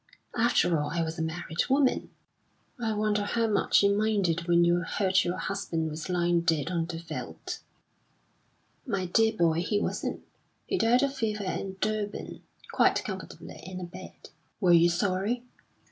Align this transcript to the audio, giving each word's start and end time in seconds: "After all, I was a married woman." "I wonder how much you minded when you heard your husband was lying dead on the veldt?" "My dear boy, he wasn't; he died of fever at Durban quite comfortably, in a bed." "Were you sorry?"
"After 0.35 0.79
all, 0.81 0.89
I 0.89 1.03
was 1.03 1.19
a 1.19 1.21
married 1.21 1.65
woman." 1.69 2.09
"I 2.79 2.91
wonder 2.95 3.21
how 3.21 3.45
much 3.45 3.83
you 3.83 3.95
minded 3.95 4.47
when 4.47 4.65
you 4.65 4.77
heard 4.77 5.23
your 5.23 5.37
husband 5.37 5.91
was 5.91 6.09
lying 6.09 6.41
dead 6.41 6.71
on 6.71 6.87
the 6.87 6.97
veldt?" 6.97 7.59
"My 8.83 9.05
dear 9.05 9.33
boy, 9.37 9.61
he 9.61 9.79
wasn't; 9.79 10.23
he 10.65 10.79
died 10.79 11.03
of 11.03 11.15
fever 11.15 11.43
at 11.43 11.79
Durban 11.81 12.41
quite 12.71 13.03
comfortably, 13.03 13.61
in 13.63 13.79
a 13.79 13.83
bed." 13.83 14.31
"Were 14.59 14.73
you 14.73 14.89
sorry?" 14.89 15.43